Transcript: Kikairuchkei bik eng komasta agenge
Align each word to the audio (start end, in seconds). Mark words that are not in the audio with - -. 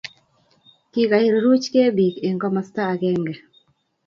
Kikairuchkei 0.91 1.89
bik 1.97 2.15
eng 2.27 2.39
komasta 2.43 2.81
agenge 2.93 3.35